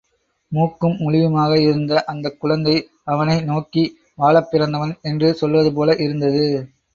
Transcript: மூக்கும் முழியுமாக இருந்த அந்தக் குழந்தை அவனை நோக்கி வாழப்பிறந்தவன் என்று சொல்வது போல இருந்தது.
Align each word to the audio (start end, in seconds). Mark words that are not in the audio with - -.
மூக்கும் 0.51 0.95
முழியுமாக 0.95 1.59
இருந்த 1.59 2.01
அந்தக் 2.03 2.39
குழந்தை 2.39 2.73
அவனை 3.03 3.37
நோக்கி 3.41 3.83
வாழப்பிறந்தவன் 4.17 4.95
என்று 5.03 5.29
சொல்வது 5.35 5.71
போல 5.73 5.95
இருந்தது. 5.99 6.45